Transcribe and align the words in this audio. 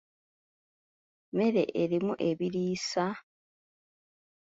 Mmere 1.33 1.63
erimu 1.81 2.13
ebiriisa? 2.29 3.05